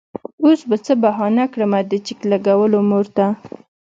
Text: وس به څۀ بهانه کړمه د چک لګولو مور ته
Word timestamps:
وس 0.45 0.61
به 0.69 0.77
څۀ 0.85 0.93
بهانه 1.03 1.43
کړمه 1.53 1.79
د 1.91 1.93
چک 2.05 2.19
لګولو 2.31 2.79
مور 2.89 3.05
ته 3.15 3.25